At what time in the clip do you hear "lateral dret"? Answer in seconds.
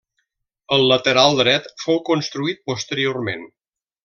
0.91-1.69